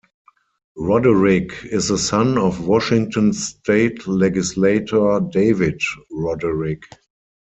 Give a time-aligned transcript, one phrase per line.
[0.77, 6.81] Roderick is the son of Washington state legislator David Roderick.